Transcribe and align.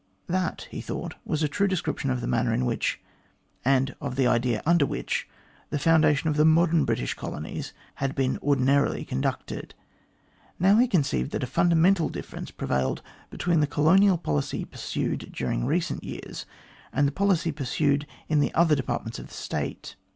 That 0.25 0.67
he 0.71 0.81
thought 0.81 1.13
was 1.25 1.43
a 1.43 1.47
true 1.47 1.67
description 1.67 2.09
of 2.09 2.21
the 2.21 2.27
manner 2.27 2.51
in 2.51 2.65
which, 2.65 2.99
and 3.63 3.95
of 4.01 4.15
the 4.15 4.25
idea 4.25 4.63
under 4.65 4.83
which, 4.83 5.29
the 5.69 5.77
foundation 5.77 6.27
of 6.27 6.37
the 6.37 6.43
modern 6.43 6.85
British 6.85 7.13
colonies 7.13 7.71
had 8.01 8.15
been 8.15 8.39
ordin 8.39 8.65
arily 8.65 9.07
conducted. 9.07 9.75
Now, 10.57 10.77
he 10.79 10.87
conceived 10.87 11.29
that 11.33 11.43
a 11.43 11.45
fundamental 11.45 12.09
difference 12.09 12.49
prevailed 12.49 13.03
between 13.29 13.59
the 13.59 13.67
colonial 13.67 14.17
policy 14.17 14.65
pursued 14.65 15.31
during 15.31 15.67
recent 15.67 16.03
years 16.03 16.47
and 16.91 17.07
the 17.07 17.11
policy 17.11 17.51
pursued 17.51 18.07
in 18.27 18.39
the 18.39 18.51
other 18.55 18.73
departments 18.73 19.19
of 19.19 19.27
the 19.27 19.35
State. 19.35 19.97